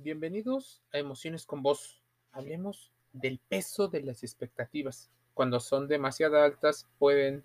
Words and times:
Bienvenidos 0.00 0.80
a 0.92 0.98
Emociones 0.98 1.44
con 1.44 1.60
Vos. 1.60 2.00
Hablemos 2.30 2.92
del 3.12 3.40
peso 3.48 3.88
de 3.88 4.00
las 4.00 4.22
expectativas. 4.22 5.10
Cuando 5.34 5.58
son 5.58 5.88
demasiado 5.88 6.40
altas 6.40 6.86
pueden 7.00 7.42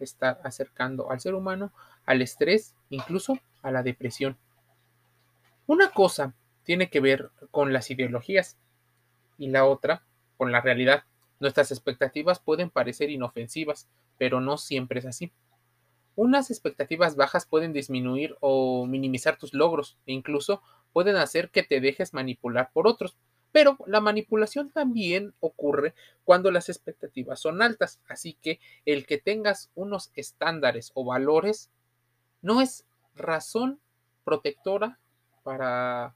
estar 0.00 0.40
acercando 0.42 1.12
al 1.12 1.20
ser 1.20 1.34
humano 1.34 1.72
al 2.04 2.20
estrés, 2.20 2.74
incluso 2.90 3.38
a 3.62 3.70
la 3.70 3.84
depresión. 3.84 4.36
Una 5.68 5.92
cosa 5.92 6.34
tiene 6.64 6.90
que 6.90 6.98
ver 6.98 7.30
con 7.52 7.72
las 7.72 7.88
ideologías 7.92 8.58
y 9.38 9.50
la 9.50 9.64
otra 9.64 10.02
con 10.36 10.50
la 10.50 10.60
realidad. 10.60 11.04
Nuestras 11.38 11.70
expectativas 11.70 12.40
pueden 12.40 12.70
parecer 12.70 13.08
inofensivas, 13.08 13.88
pero 14.18 14.40
no 14.40 14.58
siempre 14.58 14.98
es 14.98 15.06
así. 15.06 15.30
Unas 16.16 16.50
expectativas 16.50 17.14
bajas 17.14 17.46
pueden 17.46 17.72
disminuir 17.72 18.36
o 18.40 18.84
minimizar 18.84 19.36
tus 19.36 19.54
logros 19.54 19.96
e 20.06 20.12
incluso 20.12 20.60
pueden 20.94 21.16
hacer 21.16 21.50
que 21.50 21.64
te 21.64 21.80
dejes 21.80 22.14
manipular 22.14 22.70
por 22.72 22.86
otros. 22.86 23.16
Pero 23.52 23.76
la 23.86 24.00
manipulación 24.00 24.70
también 24.70 25.34
ocurre 25.40 25.94
cuando 26.24 26.50
las 26.50 26.68
expectativas 26.68 27.38
son 27.38 27.62
altas, 27.62 28.00
así 28.08 28.38
que 28.40 28.58
el 28.86 29.06
que 29.06 29.18
tengas 29.18 29.70
unos 29.74 30.10
estándares 30.14 30.90
o 30.94 31.04
valores 31.04 31.70
no 32.42 32.60
es 32.60 32.86
razón 33.14 33.80
protectora 34.24 34.98
para 35.42 36.14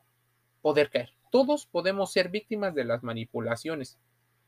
poder 0.63 0.91
caer. 0.91 1.13
Todos 1.31 1.67
podemos 1.67 2.11
ser 2.13 2.29
víctimas 2.29 2.75
de 2.75 2.85
las 2.85 3.03
manipulaciones, 3.03 3.99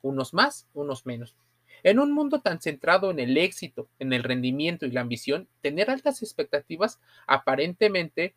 unos 0.02 0.32
más, 0.32 0.66
unos 0.74 1.06
menos. 1.06 1.36
En 1.82 1.98
un 1.98 2.12
mundo 2.12 2.40
tan 2.40 2.60
centrado 2.60 3.10
en 3.10 3.18
el 3.18 3.36
éxito, 3.36 3.88
en 3.98 4.12
el 4.12 4.22
rendimiento 4.22 4.86
y 4.86 4.90
la 4.90 5.00
ambición, 5.00 5.48
tener 5.60 5.90
altas 5.90 6.22
expectativas 6.22 7.00
aparentemente 7.26 8.34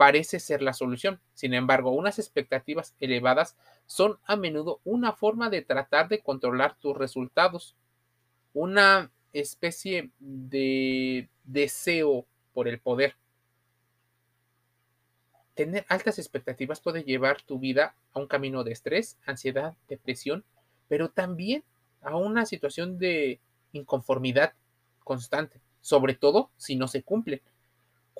parece 0.00 0.40
ser 0.40 0.62
la 0.62 0.72
solución. 0.72 1.20
Sin 1.34 1.52
embargo, 1.52 1.90
unas 1.90 2.18
expectativas 2.18 2.96
elevadas 3.00 3.58
son 3.84 4.18
a 4.24 4.34
menudo 4.34 4.80
una 4.82 5.12
forma 5.12 5.50
de 5.50 5.60
tratar 5.60 6.08
de 6.08 6.20
controlar 6.20 6.74
tus 6.78 6.96
resultados, 6.96 7.76
una 8.54 9.10
especie 9.34 10.10
de 10.18 11.28
deseo 11.44 12.24
por 12.54 12.66
el 12.66 12.80
poder. 12.80 13.14
Tener 15.52 15.84
altas 15.90 16.18
expectativas 16.18 16.80
puede 16.80 17.04
llevar 17.04 17.42
tu 17.42 17.58
vida 17.58 17.94
a 18.14 18.20
un 18.20 18.26
camino 18.26 18.64
de 18.64 18.72
estrés, 18.72 19.18
ansiedad, 19.26 19.76
depresión, 19.86 20.46
pero 20.88 21.10
también 21.10 21.62
a 22.00 22.16
una 22.16 22.46
situación 22.46 22.96
de 22.96 23.38
inconformidad 23.72 24.54
constante, 25.04 25.60
sobre 25.82 26.14
todo 26.14 26.50
si 26.56 26.76
no 26.76 26.88
se 26.88 27.02
cumplen. 27.02 27.42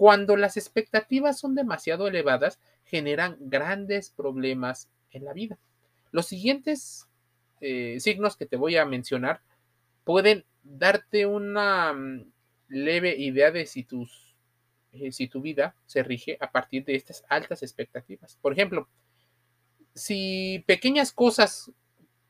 Cuando 0.01 0.35
las 0.39 0.57
expectativas 0.57 1.39
son 1.39 1.55
demasiado 1.55 2.09
elevadas, 2.09 2.59
generan 2.87 3.37
grandes 3.39 4.09
problemas 4.09 4.89
en 5.11 5.27
la 5.27 5.35
vida. 5.35 5.59
Los 6.11 6.25
siguientes 6.25 7.07
eh, 7.61 8.01
signos 8.01 8.39
que 8.39 8.47
te 8.47 8.57
voy 8.57 8.79
a 8.79 8.87
mencionar 8.87 9.43
pueden 10.05 10.47
darte 10.63 11.27
una 11.27 11.93
mm, 11.93 12.33
leve 12.69 13.15
idea 13.19 13.51
de 13.51 13.67
si, 13.67 13.85
tus, 13.85 14.35
eh, 14.93 15.13
si 15.13 15.29
tu 15.29 15.43
vida 15.43 15.75
se 15.85 16.03
rige 16.03 16.39
a 16.41 16.51
partir 16.51 16.87
de 16.87 16.95
estas 16.95 17.23
altas 17.29 17.63
expectativas. 17.63 18.39
Por 18.41 18.55
ejemplo, 18.55 18.89
si 19.95 20.65
pequeñas 20.67 21.13
cosas 21.13 21.73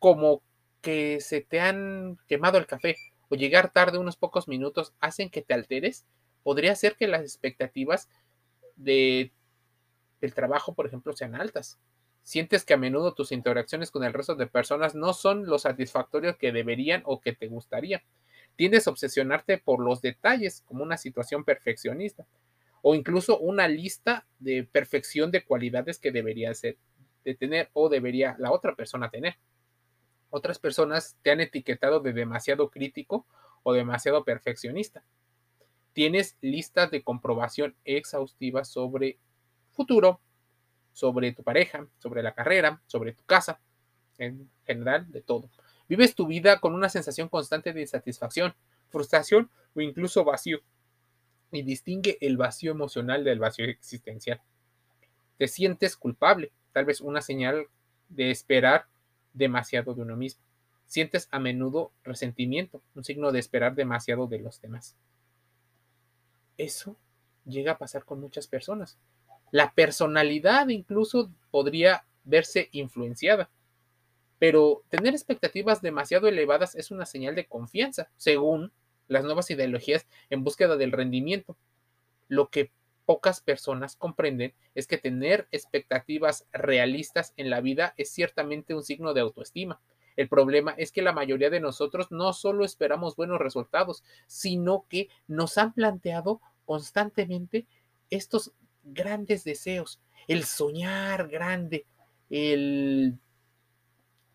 como 0.00 0.42
que 0.80 1.20
se 1.20 1.40
te 1.40 1.60
han 1.60 2.18
quemado 2.26 2.58
el 2.58 2.66
café 2.66 2.96
o 3.28 3.36
llegar 3.36 3.72
tarde 3.72 3.98
unos 3.98 4.16
pocos 4.16 4.48
minutos 4.48 4.92
hacen 4.98 5.30
que 5.30 5.42
te 5.42 5.54
alteres, 5.54 6.04
podría 6.42 6.74
ser 6.74 6.96
que 6.96 7.08
las 7.08 7.22
expectativas 7.22 8.08
de, 8.76 9.32
del 10.20 10.34
trabajo, 10.34 10.74
por 10.74 10.86
ejemplo, 10.86 11.12
sean 11.12 11.34
altas. 11.34 11.78
Sientes 12.22 12.64
que 12.64 12.74
a 12.74 12.78
menudo 12.78 13.14
tus 13.14 13.32
interacciones 13.32 13.90
con 13.90 14.04
el 14.04 14.12
resto 14.12 14.34
de 14.34 14.46
personas 14.46 14.94
no 14.94 15.12
son 15.12 15.46
lo 15.46 15.58
satisfactorios 15.58 16.36
que 16.36 16.52
deberían 16.52 17.02
o 17.06 17.20
que 17.20 17.32
te 17.32 17.48
gustaría. 17.48 18.02
Tiendes 18.56 18.86
a 18.86 18.90
obsesionarte 18.90 19.58
por 19.58 19.80
los 19.80 20.02
detalles 20.02 20.62
como 20.66 20.82
una 20.82 20.96
situación 20.96 21.44
perfeccionista 21.44 22.26
o 22.82 22.94
incluso 22.94 23.38
una 23.38 23.68
lista 23.68 24.26
de 24.38 24.64
perfección 24.64 25.30
de 25.30 25.44
cualidades 25.44 25.98
que 25.98 26.12
debería 26.12 26.52
ser 26.54 26.76
de 27.24 27.34
tener 27.34 27.70
o 27.72 27.88
debería 27.88 28.36
la 28.38 28.52
otra 28.52 28.74
persona 28.74 29.10
tener. 29.10 29.36
Otras 30.30 30.58
personas 30.58 31.16
te 31.22 31.30
han 31.30 31.40
etiquetado 31.40 32.00
de 32.00 32.12
demasiado 32.12 32.70
crítico 32.70 33.26
o 33.62 33.72
demasiado 33.72 34.24
perfeccionista 34.24 35.02
tienes 35.92 36.36
listas 36.40 36.90
de 36.90 37.02
comprobación 37.02 37.74
exhaustivas 37.84 38.68
sobre 38.68 39.18
futuro, 39.72 40.20
sobre 40.92 41.32
tu 41.32 41.42
pareja, 41.42 41.86
sobre 41.98 42.22
la 42.22 42.34
carrera, 42.34 42.82
sobre 42.86 43.12
tu 43.12 43.24
casa, 43.24 43.60
en 44.18 44.50
general 44.66 45.10
de 45.10 45.22
todo. 45.22 45.50
Vives 45.88 46.14
tu 46.14 46.26
vida 46.26 46.60
con 46.60 46.74
una 46.74 46.88
sensación 46.88 47.28
constante 47.28 47.72
de 47.72 47.80
insatisfacción, 47.80 48.54
frustración 48.90 49.50
o 49.74 49.80
incluso 49.80 50.24
vacío. 50.24 50.60
Y 51.50 51.62
distingue 51.62 52.18
el 52.20 52.36
vacío 52.36 52.70
emocional 52.70 53.24
del 53.24 53.40
vacío 53.40 53.64
existencial. 53.64 54.40
Te 55.36 55.48
sientes 55.48 55.96
culpable, 55.96 56.52
tal 56.72 56.84
vez 56.84 57.00
una 57.00 57.22
señal 57.22 57.66
de 58.08 58.30
esperar 58.30 58.86
demasiado 59.32 59.94
de 59.94 60.02
uno 60.02 60.16
mismo. 60.16 60.42
Sientes 60.86 61.28
a 61.30 61.38
menudo 61.38 61.92
resentimiento, 62.04 62.82
un 62.94 63.04
signo 63.04 63.32
de 63.32 63.38
esperar 63.40 63.74
demasiado 63.74 64.26
de 64.26 64.38
los 64.38 64.60
demás. 64.60 64.96
Eso 66.60 66.98
llega 67.46 67.72
a 67.72 67.78
pasar 67.78 68.04
con 68.04 68.20
muchas 68.20 68.46
personas. 68.46 68.98
La 69.50 69.72
personalidad 69.72 70.68
incluso 70.68 71.32
podría 71.50 72.04
verse 72.24 72.68
influenciada. 72.72 73.48
Pero 74.38 74.84
tener 74.90 75.14
expectativas 75.14 75.80
demasiado 75.80 76.28
elevadas 76.28 76.74
es 76.74 76.90
una 76.90 77.06
señal 77.06 77.34
de 77.34 77.46
confianza, 77.46 78.10
según 78.18 78.72
las 79.08 79.24
nuevas 79.24 79.50
ideologías 79.50 80.06
en 80.28 80.44
búsqueda 80.44 80.76
del 80.76 80.92
rendimiento. 80.92 81.56
Lo 82.28 82.50
que 82.50 82.72
pocas 83.06 83.40
personas 83.40 83.96
comprenden 83.96 84.52
es 84.74 84.86
que 84.86 84.98
tener 84.98 85.48
expectativas 85.52 86.46
realistas 86.52 87.32
en 87.38 87.48
la 87.48 87.62
vida 87.62 87.94
es 87.96 88.10
ciertamente 88.10 88.74
un 88.74 88.82
signo 88.82 89.14
de 89.14 89.22
autoestima. 89.22 89.80
El 90.16 90.28
problema 90.28 90.72
es 90.76 90.92
que 90.92 91.00
la 91.00 91.12
mayoría 91.14 91.48
de 91.48 91.60
nosotros 91.60 92.08
no 92.10 92.34
solo 92.34 92.66
esperamos 92.66 93.16
buenos 93.16 93.38
resultados, 93.38 94.04
sino 94.26 94.84
que 94.90 95.08
nos 95.26 95.56
han 95.56 95.72
planteado 95.72 96.42
constantemente 96.70 97.66
estos 98.10 98.52
grandes 98.84 99.42
deseos, 99.42 100.00
el 100.28 100.44
soñar 100.44 101.26
grande, 101.26 101.84
el, 102.30 103.18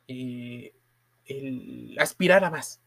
eh, 0.10 0.74
el 1.28 1.96
aspirar 1.98 2.44
a 2.44 2.50
más, 2.50 2.82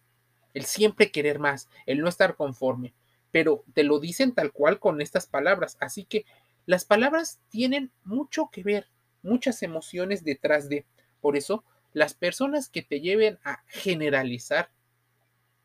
el 0.52 0.66
siempre 0.66 1.10
querer 1.10 1.38
más, 1.38 1.70
el 1.86 2.00
no 2.00 2.10
estar 2.10 2.36
conforme, 2.36 2.92
pero 3.30 3.64
te 3.72 3.84
lo 3.84 4.00
dicen 4.00 4.34
tal 4.34 4.52
cual 4.52 4.78
con 4.78 5.00
estas 5.00 5.26
palabras. 5.26 5.78
Así 5.80 6.04
que 6.04 6.26
las 6.66 6.84
palabras 6.84 7.40
tienen 7.48 7.90
mucho 8.04 8.50
que 8.52 8.62
ver, 8.62 8.86
muchas 9.22 9.62
emociones 9.62 10.24
detrás 10.24 10.68
de. 10.68 10.84
Por 11.22 11.38
eso, 11.38 11.64
las 11.94 12.12
personas 12.12 12.68
que 12.68 12.82
te 12.82 13.00
lleven 13.00 13.38
a 13.44 13.62
generalizar 13.66 14.68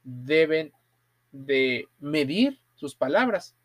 deben 0.06 0.72
de 1.34 1.90
medir 2.00 2.62
sus 2.76 2.96
palabras 2.96 3.58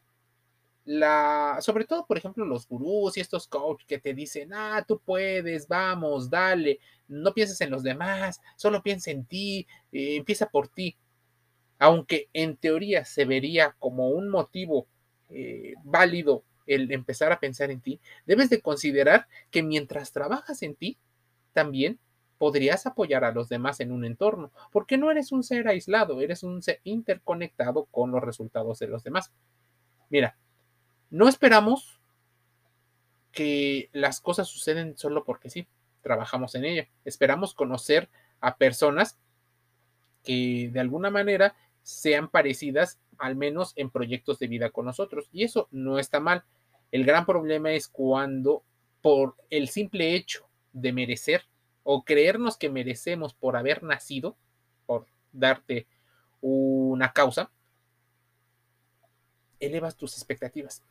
sobre 1.61 1.85
todo, 1.85 2.07
por 2.07 2.17
ejemplo, 2.17 2.45
los 2.45 2.67
gurús 2.67 3.17
y 3.17 3.21
estos 3.21 3.47
coaches 3.47 3.87
que 3.87 3.99
te 3.99 4.15
dicen, 4.15 4.53
ah, 4.55 4.85
tú 4.87 5.01
puedes, 5.05 5.69
vamos, 5.69 6.31
dale, 6.31 6.81
no 7.09 7.35
pienses 7.35 7.61
en 7.61 7.71
los 7.71 7.83
demás, 7.83 8.41
solo 8.57 8.83
piensa 8.83 9.11
en 9.11 9.25
ti, 9.27 9.67
eh, 9.93 10.17
empieza 10.17 10.47
por 10.49 10.69
ti. 10.69 10.97
Aunque 11.79 12.29
en 12.33 12.57
teoría 12.57 13.05
se 13.05 13.25
vería 13.25 13.77
como 13.79 14.09
un 14.09 14.31
motivo 14.31 14.87
eh, 15.29 15.75
válido 15.85 16.45
el 16.67 16.91
empezar 16.93 17.33
a 17.33 17.41
pensar 17.41 17.71
en 17.71 17.81
ti, 17.81 18.01
debes 18.27 18.51
de 18.51 18.61
considerar 18.61 19.27
que 19.51 19.63
mientras 19.63 20.13
trabajas 20.13 20.63
en 20.63 20.75
ti, 20.75 20.99
también 21.53 21.99
podrías 22.39 22.87
apoyar 22.87 23.25
a 23.25 23.33
los 23.33 23.49
demás 23.49 23.81
en 23.81 23.93
un 23.93 24.05
entorno, 24.05 24.53
porque 24.71 24.97
no 24.97 25.11
eres 25.11 25.33
un 25.33 25.43
ser 25.43 25.69
aislado, 25.69 26.21
eres 26.21 26.43
un 26.43 26.63
ser 26.63 26.81
interconectado 26.85 27.87
con 27.87 28.11
los 28.11 28.23
resultados 28.23 28.79
de 28.79 28.89
los 28.89 29.03
demás. 29.03 29.33
Mira, 30.09 30.37
no 31.11 31.29
esperamos 31.29 32.01
que 33.33 33.89
las 33.93 34.21
cosas 34.21 34.49
suceden 34.49 34.97
solo 34.97 35.25
porque 35.25 35.51
sí, 35.51 35.69
trabajamos 36.03 36.55
en 36.55 36.65
ella. 36.65 36.89
Esperamos 37.05 37.55
conocer 37.55 38.09
a 38.41 38.57
personas 38.57 39.19
que 40.25 40.71
de 40.73 40.81
alguna 40.81 41.11
manera 41.11 41.55
sean 41.83 42.29
parecidas, 42.29 42.99
al 43.19 43.37
menos 43.37 43.73
en 43.77 43.91
proyectos 43.91 44.39
de 44.39 44.49
vida 44.49 44.71
con 44.71 44.87
nosotros. 44.87 45.29
Y 45.33 45.45
eso 45.45 45.69
no 45.71 45.99
está 45.99 46.21
mal. 46.21 46.45
El 46.91 47.05
gran 47.05 47.27
problema 47.27 47.73
es 47.73 47.89
cuando 47.89 48.63
por 49.03 49.37
el 49.51 49.69
simple 49.69 50.15
hecho 50.15 50.49
de 50.73 50.93
merecer 50.93 51.45
o 51.83 52.05
creernos 52.05 52.57
que 52.57 52.69
merecemos 52.69 53.35
por 53.35 53.57
haber 53.57 53.83
nacido, 53.83 54.37
por 54.87 55.07
darte 55.33 55.87
una 56.41 57.13
causa, 57.13 57.51
elevas 59.61 59.97
tus 59.97 60.15
expectativas. 60.15 60.83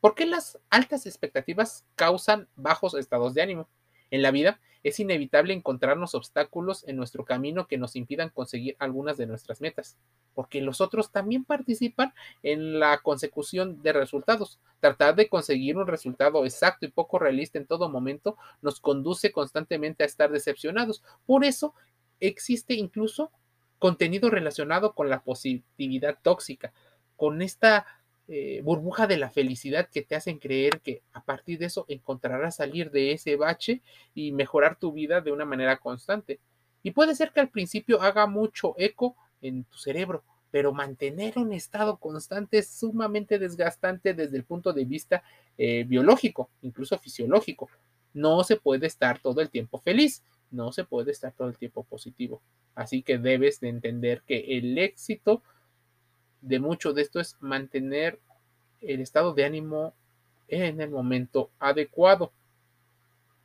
¿Por 0.00 0.14
qué 0.14 0.26
las 0.26 0.58
altas 0.70 1.06
expectativas 1.06 1.84
causan 1.94 2.48
bajos 2.56 2.94
estados 2.94 3.34
de 3.34 3.42
ánimo? 3.42 3.68
En 4.10 4.22
la 4.22 4.30
vida 4.30 4.60
es 4.82 5.00
inevitable 5.00 5.52
encontrarnos 5.52 6.14
obstáculos 6.14 6.86
en 6.86 6.96
nuestro 6.96 7.24
camino 7.24 7.66
que 7.66 7.76
nos 7.76 7.96
impidan 7.96 8.28
conseguir 8.28 8.76
algunas 8.78 9.16
de 9.16 9.26
nuestras 9.26 9.60
metas, 9.60 9.96
porque 10.32 10.60
los 10.60 10.80
otros 10.80 11.10
también 11.10 11.44
participan 11.44 12.14
en 12.44 12.78
la 12.78 12.98
consecución 12.98 13.82
de 13.82 13.92
resultados. 13.92 14.60
Tratar 14.78 15.16
de 15.16 15.28
conseguir 15.28 15.76
un 15.76 15.88
resultado 15.88 16.44
exacto 16.44 16.86
y 16.86 16.90
poco 16.90 17.18
realista 17.18 17.58
en 17.58 17.66
todo 17.66 17.88
momento 17.88 18.36
nos 18.62 18.80
conduce 18.80 19.32
constantemente 19.32 20.04
a 20.04 20.06
estar 20.06 20.30
decepcionados. 20.30 21.02
Por 21.26 21.44
eso 21.44 21.74
existe 22.20 22.74
incluso 22.74 23.32
contenido 23.80 24.30
relacionado 24.30 24.94
con 24.94 25.10
la 25.10 25.22
positividad 25.22 26.16
tóxica, 26.22 26.72
con 27.16 27.42
esta 27.42 27.86
eh, 28.28 28.60
burbuja 28.64 29.06
de 29.06 29.18
la 29.18 29.30
felicidad 29.30 29.88
que 29.88 30.02
te 30.02 30.16
hacen 30.16 30.38
creer 30.38 30.80
que 30.80 31.02
a 31.12 31.22
partir 31.24 31.60
de 31.60 31.66
eso 31.66 31.84
encontrarás 31.88 32.56
salir 32.56 32.90
de 32.90 33.12
ese 33.12 33.36
bache 33.36 33.82
y 34.14 34.32
mejorar 34.32 34.78
tu 34.78 34.92
vida 34.92 35.20
de 35.20 35.30
una 35.30 35.44
manera 35.44 35.76
constante. 35.76 36.40
Y 36.82 36.90
puede 36.90 37.14
ser 37.14 37.32
que 37.32 37.40
al 37.40 37.50
principio 37.50 38.02
haga 38.02 38.26
mucho 38.26 38.74
eco 38.78 39.16
en 39.40 39.62
tu 39.64 39.78
cerebro, 39.78 40.24
pero 40.50 40.72
mantener 40.72 41.38
un 41.38 41.52
estado 41.52 41.98
constante 41.98 42.58
es 42.58 42.68
sumamente 42.68 43.38
desgastante 43.38 44.12
desde 44.12 44.36
el 44.36 44.44
punto 44.44 44.72
de 44.72 44.84
vista 44.84 45.22
eh, 45.56 45.84
biológico, 45.84 46.50
incluso 46.62 46.98
fisiológico. 46.98 47.68
No 48.12 48.42
se 48.42 48.56
puede 48.56 48.86
estar 48.86 49.20
todo 49.20 49.40
el 49.40 49.50
tiempo 49.50 49.78
feliz, 49.78 50.24
no 50.50 50.72
se 50.72 50.84
puede 50.84 51.12
estar 51.12 51.32
todo 51.32 51.48
el 51.48 51.58
tiempo 51.58 51.84
positivo. 51.84 52.42
Así 52.74 53.02
que 53.02 53.18
debes 53.18 53.60
de 53.60 53.68
entender 53.68 54.22
que 54.26 54.58
el 54.58 54.78
éxito 54.78 55.42
de 56.46 56.60
mucho 56.60 56.92
de 56.92 57.02
esto 57.02 57.18
es 57.18 57.36
mantener 57.40 58.20
el 58.80 59.00
estado 59.00 59.34
de 59.34 59.44
ánimo 59.44 59.94
en 60.48 60.80
el 60.80 60.90
momento 60.90 61.50
adecuado 61.58 62.30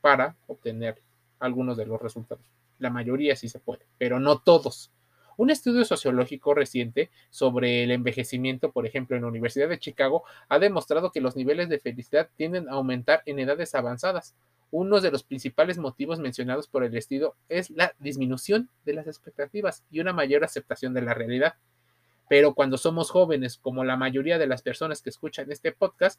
para 0.02 0.36
obtener 0.48 1.02
algunos 1.40 1.78
de 1.78 1.88
los 1.88 2.00
resultados. 2.00 2.46
La 2.78 2.92
mayoría 2.92 3.36
sí 3.36 3.50
se 3.50 3.60
puede, 3.60 3.86
pero 3.98 4.20
no 4.20 4.38
todos. 4.38 4.92
Un 5.36 5.50
estudio 5.50 5.84
sociológico 5.84 6.54
reciente 6.54 7.10
sobre 7.32 7.84
el 7.84 7.92
envejecimiento, 7.92 8.72
por 8.72 8.86
ejemplo, 8.86 9.16
en 9.16 9.24
la 9.24 9.30
Universidad 9.30 9.70
de 9.70 9.80
Chicago, 9.80 10.24
ha 10.48 10.60
demostrado 10.60 11.12
que 11.12 11.22
los 11.22 11.36
niveles 11.36 11.70
de 11.70 11.80
felicidad 11.80 12.30
tienden 12.36 12.70
a 12.70 12.74
aumentar 12.74 13.24
en 13.26 13.40
edades 13.40 13.74
avanzadas. 13.74 14.36
Uno 14.70 15.02
de 15.02 15.10
los 15.10 15.24
principales 15.24 15.80
motivos 15.80 16.20
mencionados 16.20 16.68
por 16.68 16.84
el 16.84 16.96
estudio 16.96 17.36
es 17.50 17.72
la 17.72 17.94
disminución 17.98 18.70
de 18.86 18.94
las 18.94 19.08
expectativas 19.08 19.84
y 19.90 20.02
una 20.02 20.14
mayor 20.14 20.44
aceptación 20.44 20.94
de 20.94 21.02
la 21.02 21.16
realidad. 21.16 21.56
Pero 22.32 22.54
cuando 22.54 22.78
somos 22.78 23.12
jóvenes, 23.12 23.58
como 23.58 23.84
la 23.84 23.98
mayoría 23.98 24.38
de 24.38 24.48
las 24.48 24.62
personas 24.62 25.02
que 25.02 25.10
escuchan 25.10 25.52
este 25.52 25.74
podcast, 25.74 26.18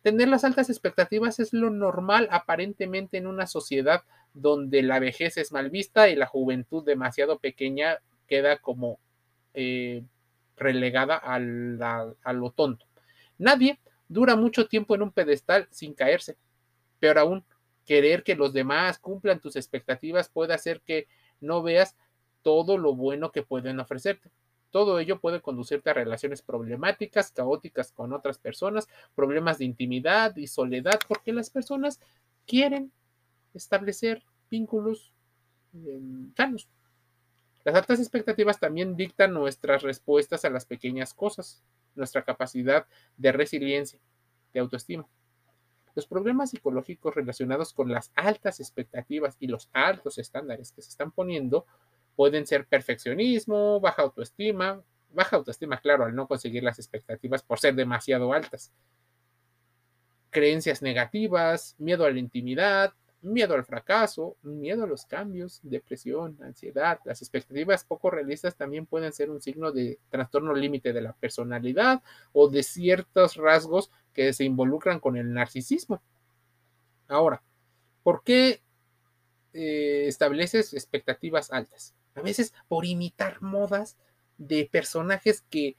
tener 0.00 0.26
las 0.28 0.42
altas 0.42 0.70
expectativas 0.70 1.38
es 1.38 1.52
lo 1.52 1.68
normal 1.68 2.28
aparentemente 2.30 3.18
en 3.18 3.26
una 3.26 3.46
sociedad 3.46 4.04
donde 4.32 4.82
la 4.82 5.00
vejez 5.00 5.36
es 5.36 5.52
mal 5.52 5.68
vista 5.68 6.08
y 6.08 6.16
la 6.16 6.24
juventud 6.24 6.82
demasiado 6.82 7.40
pequeña 7.40 7.98
queda 8.26 8.56
como 8.56 9.00
eh, 9.52 10.02
relegada 10.56 11.20
a, 11.22 11.34
a 11.34 12.32
lo 12.32 12.50
tonto. 12.52 12.86
Nadie 13.36 13.78
dura 14.08 14.36
mucho 14.36 14.66
tiempo 14.66 14.94
en 14.94 15.02
un 15.02 15.12
pedestal 15.12 15.68
sin 15.70 15.92
caerse. 15.92 16.38
Peor 17.00 17.18
aún, 17.18 17.44
querer 17.84 18.22
que 18.22 18.34
los 18.34 18.54
demás 18.54 18.98
cumplan 18.98 19.40
tus 19.40 19.56
expectativas 19.56 20.30
puede 20.30 20.54
hacer 20.54 20.80
que 20.80 21.06
no 21.38 21.62
veas 21.62 21.98
todo 22.40 22.78
lo 22.78 22.94
bueno 22.94 23.30
que 23.30 23.42
pueden 23.42 23.78
ofrecerte. 23.78 24.30
Todo 24.70 24.98
ello 24.98 25.20
puede 25.20 25.40
conducirte 25.40 25.90
a 25.90 25.94
relaciones 25.94 26.42
problemáticas, 26.42 27.32
caóticas 27.32 27.92
con 27.92 28.12
otras 28.12 28.38
personas, 28.38 28.88
problemas 29.14 29.58
de 29.58 29.64
intimidad 29.64 30.36
y 30.36 30.46
soledad, 30.46 31.00
porque 31.08 31.32
las 31.32 31.50
personas 31.50 32.00
quieren 32.46 32.92
establecer 33.54 34.22
vínculos 34.50 35.12
em, 35.74 36.32
sanos. 36.36 36.68
Las 37.64 37.74
altas 37.74 38.00
expectativas 38.00 38.58
también 38.58 38.96
dictan 38.96 39.34
nuestras 39.34 39.82
respuestas 39.82 40.44
a 40.44 40.50
las 40.50 40.64
pequeñas 40.64 41.12
cosas, 41.12 41.62
nuestra 41.94 42.24
capacidad 42.24 42.86
de 43.16 43.32
resiliencia, 43.32 44.00
de 44.52 44.60
autoestima. 44.60 45.06
Los 45.94 46.06
problemas 46.06 46.50
psicológicos 46.50 47.14
relacionados 47.14 47.72
con 47.72 47.90
las 47.92 48.12
altas 48.14 48.60
expectativas 48.60 49.36
y 49.40 49.48
los 49.48 49.68
altos 49.72 50.18
estándares 50.18 50.72
que 50.72 50.82
se 50.82 50.88
están 50.88 51.10
poniendo 51.10 51.66
Pueden 52.16 52.46
ser 52.46 52.66
perfeccionismo, 52.66 53.80
baja 53.80 54.02
autoestima, 54.02 54.82
baja 55.12 55.36
autoestima, 55.36 55.80
claro, 55.80 56.04
al 56.04 56.14
no 56.14 56.26
conseguir 56.26 56.62
las 56.62 56.78
expectativas 56.78 57.42
por 57.42 57.58
ser 57.58 57.74
demasiado 57.74 58.32
altas. 58.32 58.72
Creencias 60.30 60.82
negativas, 60.82 61.74
miedo 61.78 62.04
a 62.04 62.10
la 62.10 62.18
intimidad, 62.18 62.92
miedo 63.22 63.54
al 63.54 63.64
fracaso, 63.64 64.36
miedo 64.42 64.84
a 64.84 64.86
los 64.86 65.04
cambios, 65.04 65.60
depresión, 65.62 66.38
ansiedad. 66.42 67.00
Las 67.04 67.20
expectativas 67.22 67.84
poco 67.84 68.10
realistas 68.10 68.56
también 68.56 68.86
pueden 68.86 69.12
ser 69.12 69.30
un 69.30 69.40
signo 69.40 69.72
de 69.72 69.98
trastorno 70.08 70.54
límite 70.54 70.92
de 70.92 71.02
la 71.02 71.12
personalidad 71.12 72.02
o 72.32 72.48
de 72.48 72.62
ciertos 72.62 73.36
rasgos 73.36 73.90
que 74.12 74.32
se 74.32 74.44
involucran 74.44 75.00
con 75.00 75.16
el 75.16 75.32
narcisismo. 75.32 76.02
Ahora, 77.08 77.42
¿por 78.02 78.22
qué 78.22 78.62
eh, 79.52 80.04
estableces 80.06 80.72
expectativas 80.74 81.50
altas? 81.52 81.94
A 82.14 82.22
veces 82.22 82.54
por 82.68 82.84
imitar 82.84 83.42
modas 83.42 83.96
de 84.38 84.68
personajes 84.70 85.42
que 85.50 85.76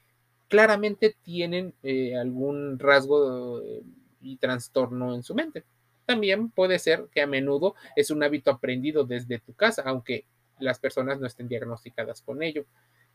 claramente 0.48 1.16
tienen 1.22 1.74
eh, 1.82 2.16
algún 2.16 2.78
rasgo 2.78 3.60
eh, 3.62 3.82
y 4.20 4.36
trastorno 4.36 5.14
en 5.14 5.22
su 5.22 5.34
mente. 5.34 5.64
También 6.04 6.50
puede 6.50 6.78
ser 6.78 7.06
que 7.12 7.22
a 7.22 7.26
menudo 7.26 7.74
es 7.96 8.10
un 8.10 8.22
hábito 8.22 8.50
aprendido 8.50 9.04
desde 9.04 9.38
tu 9.38 9.54
casa, 9.54 9.82
aunque 9.86 10.24
las 10.58 10.78
personas 10.78 11.20
no 11.20 11.26
estén 11.26 11.48
diagnosticadas 11.48 12.22
con 12.22 12.42
ello. 12.42 12.66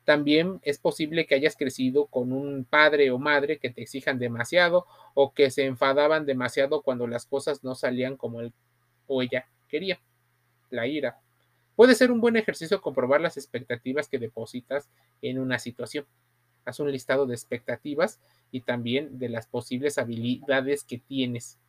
También 0.03 0.59
es 0.63 0.79
posible 0.79 1.25
que 1.25 1.35
hayas 1.35 1.55
crecido 1.55 2.05
con 2.05 2.31
un 2.31 2.65
padre 2.65 3.11
o 3.11 3.19
madre 3.19 3.57
que 3.57 3.69
te 3.69 3.81
exijan 3.81 4.17
demasiado 4.19 4.85
o 5.13 5.33
que 5.33 5.51
se 5.51 5.65
enfadaban 5.65 6.25
demasiado 6.25 6.81
cuando 6.81 7.07
las 7.07 7.25
cosas 7.25 7.63
no 7.63 7.75
salían 7.75 8.15
como 8.15 8.41
él 8.41 8.53
o 9.05 9.21
ella 9.21 9.47
quería. 9.67 9.99
La 10.69 10.87
ira, 10.87 11.19
Puede 11.77 11.94
ser 11.94 12.12
un 12.12 12.19
buen 12.19 12.35
ejercicio 12.35 12.81
comprobar 12.81 13.21
las 13.21 13.38
expectativas 13.38 14.09
que 14.09 14.18
depositas 14.18 14.89
en 15.21 15.38
una 15.38 15.59
situación. 15.59 16.07
Haz 16.65 16.79
un 16.79 16.91
listado 16.91 17.27
de 17.27 17.35
expectativas 17.35 18.19
y 18.51 18.62
también 18.62 19.19
de 19.19 19.29
las 19.29 19.45
posibles 19.45 20.00
habilidades 20.00 20.83
que 20.83 20.97
tienes. 20.97 21.59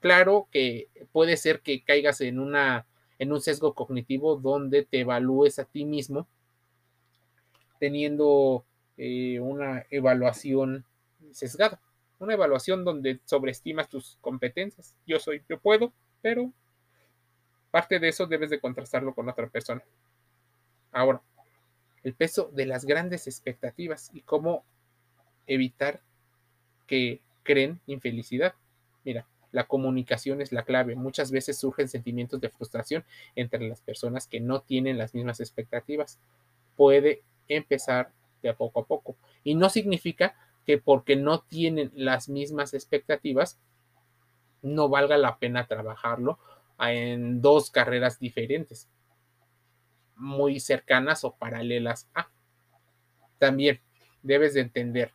Claro 0.00 0.48
que 0.50 0.88
puede 1.12 1.36
ser 1.36 1.60
que 1.60 1.84
caigas 1.84 2.20
en, 2.20 2.40
una, 2.40 2.84
en 3.20 3.30
un 3.30 3.40
sesgo 3.40 3.74
cognitivo 3.74 4.34
donde 4.34 4.84
te 4.84 5.00
evalúes 5.02 5.60
a 5.60 5.64
ti 5.64 5.84
mismo 5.84 6.26
teniendo 7.78 8.64
eh, 8.96 9.38
una 9.38 9.86
evaluación 9.90 10.84
sesgada, 11.30 11.80
una 12.18 12.34
evaluación 12.34 12.84
donde 12.84 13.20
sobreestimas 13.24 13.88
tus 13.88 14.18
competencias. 14.20 14.96
Yo 15.06 15.20
soy, 15.20 15.44
yo 15.48 15.60
puedo, 15.60 15.92
pero 16.22 16.52
Parte 17.70 17.98
de 17.98 18.08
eso 18.08 18.26
debes 18.26 18.50
de 18.50 18.60
contrastarlo 18.60 19.14
con 19.14 19.28
otra 19.28 19.46
persona. 19.48 19.82
Ahora, 20.92 21.20
el 22.02 22.14
peso 22.14 22.50
de 22.52 22.66
las 22.66 22.84
grandes 22.84 23.26
expectativas 23.26 24.10
y 24.14 24.22
cómo 24.22 24.64
evitar 25.46 26.00
que 26.86 27.20
creen 27.42 27.80
infelicidad. 27.86 28.54
Mira, 29.04 29.26
la 29.52 29.64
comunicación 29.64 30.40
es 30.40 30.52
la 30.52 30.64
clave. 30.64 30.94
Muchas 30.94 31.30
veces 31.30 31.58
surgen 31.58 31.88
sentimientos 31.88 32.40
de 32.40 32.50
frustración 32.50 33.04
entre 33.34 33.66
las 33.68 33.80
personas 33.80 34.26
que 34.26 34.40
no 34.40 34.60
tienen 34.60 34.98
las 34.98 35.14
mismas 35.14 35.40
expectativas. 35.40 36.18
Puede 36.76 37.22
empezar 37.48 38.12
de 38.42 38.52
poco 38.54 38.80
a 38.80 38.84
poco. 38.84 39.16
Y 39.44 39.54
no 39.54 39.68
significa 39.70 40.36
que 40.66 40.78
porque 40.78 41.16
no 41.16 41.40
tienen 41.40 41.90
las 41.94 42.28
mismas 42.28 42.74
expectativas, 42.74 43.58
no 44.60 44.88
valga 44.88 45.16
la 45.16 45.38
pena 45.38 45.66
trabajarlo 45.66 46.38
en 46.78 47.40
dos 47.40 47.70
carreras 47.70 48.18
diferentes, 48.18 48.88
muy 50.16 50.60
cercanas 50.60 51.24
o 51.24 51.34
paralelas 51.34 52.08
a. 52.14 52.28
También 53.38 53.80
debes 54.22 54.54
de 54.54 54.60
entender 54.60 55.12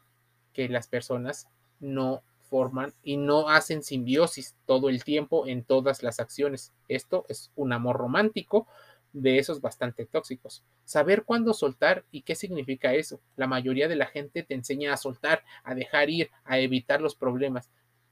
que 0.54 0.70
las 0.70 0.88
personas 0.88 1.48
no 1.80 2.24
forman 2.50 2.94
y 3.04 3.18
no 3.18 3.50
hacen 3.50 3.84
simbiosis 3.84 4.56
todo 4.66 4.90
el 4.90 5.04
tiempo 5.04 5.48
en 5.48 5.64
todas 5.64 6.04
las 6.04 6.20
acciones. 6.20 6.72
Esto 6.88 7.26
es 7.28 7.52
un 7.56 7.74
amor 7.74 7.98
romántico 7.98 8.68
de 9.12 9.38
esos 9.38 9.62
bastante 9.62 10.06
tóxicos. 10.06 10.64
Saber 10.86 11.24
cuándo 11.24 11.54
soltar 11.54 12.04
y 12.12 12.22
qué 12.22 12.36
significa 12.36 12.94
eso. 12.94 13.20
La 13.36 13.48
mayoría 13.48 13.88
de 13.88 13.96
la 13.96 14.08
gente 14.08 14.44
te 14.44 14.54
enseña 14.54 14.94
a 14.94 14.98
soltar, 14.98 15.44
a 15.64 15.76
dejar 15.76 16.10
ir, 16.10 16.32
a 16.44 16.60
evitar 16.60 17.02
los 17.02 17.16
problemas 17.16 17.70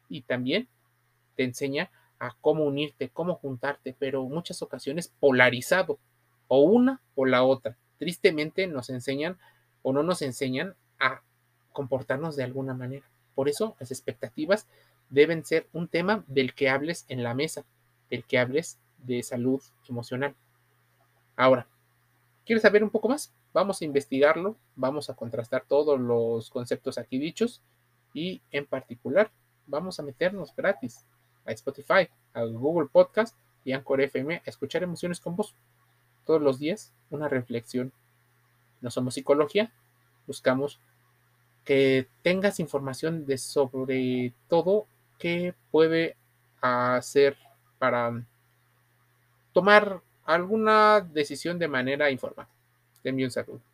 y 0.10 0.22
también 0.22 0.67
te 1.36 1.43
enseña 1.43 1.91
a 2.22 2.36
cómo 2.40 2.66
unirte, 2.66 3.10
cómo 3.10 3.34
juntarte, 3.34 3.96
pero 3.98 4.24
muchas 4.25 4.62
ocasiones 4.62 5.12
polarizado, 5.20 5.98
o 6.48 6.62
una 6.62 7.01
o 7.16 7.25
la 7.25 7.44
otra. 7.44 7.78
Tristemente 7.98 8.68
nos 8.68 8.92
enseñan 8.92 9.40
o 9.82 9.92
no 9.92 10.04
nos 10.04 10.22
enseñan 10.22 10.75
a 11.00 11.24
comportarnos 11.74 12.36
de 12.36 12.44
alguna 12.44 12.75
manera. 12.75 13.06
Por 13.34 13.50
eso 13.50 13.75
las 13.80 13.90
expectativas 13.90 14.68
deben 15.10 15.44
ser 15.44 15.68
un 15.74 15.88
tema 15.88 16.24
del 16.28 16.54
que 16.54 16.70
hables 16.70 17.06
en 17.08 17.24
la 17.24 17.34
mesa, 17.34 17.66
del 18.12 18.24
que 18.24 18.38
hables 18.38 18.78
de 19.00 19.24
salud 19.24 19.60
emocional. 19.90 20.36
Ahora, 21.36 21.66
¿quieres 22.46 22.62
saber 22.62 22.84
un 22.84 22.92
poco 22.92 23.10
más? 23.10 23.34
Vamos 23.51 23.82
a 23.82 23.86
investigarlo, 23.86 24.58
vamos 24.75 25.10
a 25.10 25.16
contrastar 25.16 25.66
todos 25.68 26.00
los 26.00 26.51
conceptos 26.51 27.00
aquí 27.00 27.18
dichos 27.18 27.63
y 28.13 28.44
en 28.51 28.68
particular 28.68 29.32
vamos 29.66 30.00
a 30.00 30.04
meternos 30.04 30.56
gratis 30.56 31.04
a 31.45 31.51
Spotify, 31.51 32.10
a 32.33 32.43
Google 32.43 32.89
Podcast 32.91 33.36
y 33.63 33.74
Anchor 33.74 34.01
FM 34.01 34.36
a 34.36 34.50
escuchar 34.50 34.83
emociones 34.83 35.19
con 35.19 35.36
vos. 35.36 35.55
Todos 36.25 36.41
los 36.41 36.60
días 36.60 36.91
una 37.10 37.27
reflexión. 37.27 37.91
No 38.81 38.89
somos 38.89 39.13
psicología, 39.13 39.71
buscamos 40.27 40.79
que 41.63 42.07
tengas 42.24 42.60
información 42.60 43.25
de 43.25 43.38
sobre 43.38 44.33
todo 44.48 44.88
qué 45.19 45.53
puede 45.69 46.15
hacer 46.62 47.38
para 47.77 48.24
tomar 49.53 50.01
alguna 50.25 51.01
decisión 51.01 51.60
de 51.60 51.67
manera 51.67 52.10
informada. 52.10 52.50
Te 53.03 53.10
envío 53.10 53.27
un 53.27 53.31
saludo. 53.31 53.71